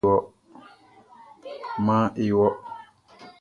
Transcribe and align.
Maan 1.85 2.07
e 2.23 2.25
wɔ. 2.37 2.47